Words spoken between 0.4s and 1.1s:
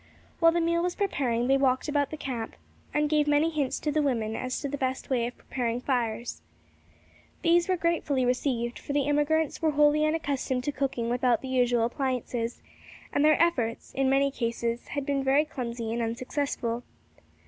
the meal was